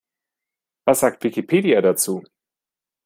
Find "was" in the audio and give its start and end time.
0.85-1.01